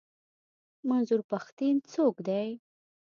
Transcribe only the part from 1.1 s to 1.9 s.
پښتين